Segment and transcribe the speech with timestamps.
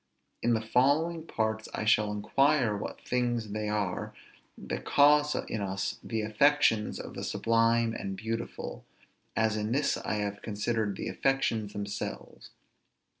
[0.41, 4.15] In the following parts I shall inquire what things they are
[4.57, 8.83] that cause in us the affections of the sublime and beautiful,
[9.35, 12.49] as in this I have considered the affections themselves.